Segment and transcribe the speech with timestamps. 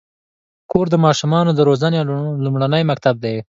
[0.71, 1.99] کور د ماشومانو د روزنې
[2.43, 3.35] لومړنی مکتب دی.